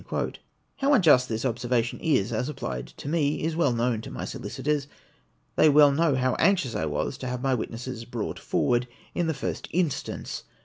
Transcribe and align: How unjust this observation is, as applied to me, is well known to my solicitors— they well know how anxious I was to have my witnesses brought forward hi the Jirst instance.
How 0.77 0.95
unjust 0.95 1.29
this 1.29 1.45
observation 1.45 1.99
is, 1.99 2.33
as 2.33 2.49
applied 2.49 2.87
to 2.87 3.07
me, 3.07 3.43
is 3.43 3.55
well 3.55 3.71
known 3.71 4.01
to 4.01 4.09
my 4.09 4.25
solicitors— 4.25 4.87
they 5.57 5.69
well 5.69 5.91
know 5.91 6.15
how 6.15 6.33
anxious 6.39 6.73
I 6.73 6.85
was 6.87 7.19
to 7.19 7.27
have 7.27 7.43
my 7.43 7.53
witnesses 7.53 8.03
brought 8.03 8.39
forward 8.39 8.87
hi 9.15 9.21
the 9.21 9.33
Jirst 9.33 9.67
instance. 9.69 10.43